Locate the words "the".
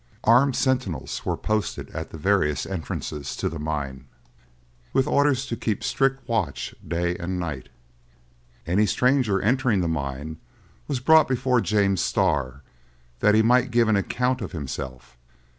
2.09-2.17, 3.49-3.59, 9.81-9.87